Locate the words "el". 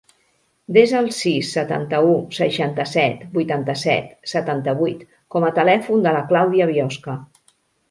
1.01-1.09